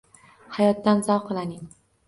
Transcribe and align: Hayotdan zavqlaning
Hayotdan 0.57 1.05
zavqlaning 1.11 1.65